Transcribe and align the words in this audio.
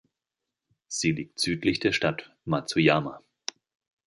Sie 0.87 1.11
liegt 1.11 1.39
südlich 1.39 1.79
der 1.79 1.91
Stadt 1.91 2.35
Matsuyama. 2.43 3.21